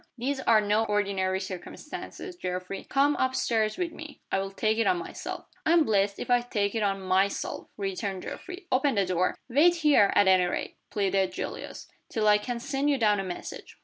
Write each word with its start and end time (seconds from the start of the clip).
These 0.17 0.39
are 0.39 0.61
no 0.61 0.83
ordinary 0.85 1.39
circumstances, 1.39 2.35
Geoffrey. 2.35 2.85
Come 2.89 3.15
up 3.17 3.35
stairs 3.35 3.77
with 3.77 3.91
me 3.91 4.19
I'll 4.31 4.49
take 4.49 4.79
it 4.79 4.87
on 4.87 4.97
myself." 4.97 5.45
"I'm 5.63 5.83
blessed 5.83 6.17
if 6.17 6.31
I 6.31 6.41
take 6.41 6.73
it 6.73 6.81
on 6.81 6.97
_my_self!" 7.01 7.67
returned 7.77 8.23
Geoffrey. 8.23 8.65
"Open 8.71 8.95
the 8.95 9.05
door!" 9.05 9.37
"Wait 9.47 9.75
here, 9.75 10.11
at 10.15 10.27
any 10.27 10.45
rate," 10.45 10.77
pleaded 10.89 11.33
Julius, 11.33 11.87
"till 12.09 12.27
I 12.27 12.39
can 12.39 12.59
send 12.59 12.89
you 12.89 12.97
down 12.97 13.19
a 13.19 13.23
message." 13.23 13.77